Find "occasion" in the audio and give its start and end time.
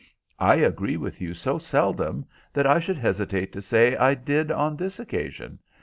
4.99-5.59